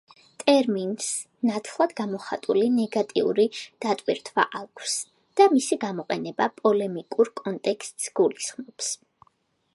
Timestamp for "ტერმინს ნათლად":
0.43-1.91